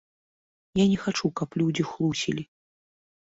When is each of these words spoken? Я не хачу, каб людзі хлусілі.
Я 0.79 0.85
не 0.93 0.95
хачу, 1.03 1.31
каб 1.41 1.49
людзі 1.61 1.83
хлусілі. 1.91 2.43